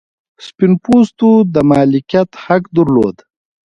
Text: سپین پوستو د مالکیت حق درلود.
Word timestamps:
سپین 0.45 0.73
پوستو 0.83 1.29
د 1.53 1.55
مالکیت 1.69 2.29
حق 2.43 2.63
درلود. 2.75 3.17